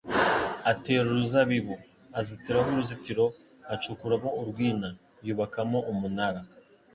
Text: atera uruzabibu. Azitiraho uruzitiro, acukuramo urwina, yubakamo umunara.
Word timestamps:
atera 0.71 1.03
uruzabibu. 1.11 1.75
Azitiraho 2.19 2.67
uruzitiro, 2.71 3.25
acukuramo 3.73 4.29
urwina, 4.41 4.89
yubakamo 5.27 5.79
umunara. 5.91 6.41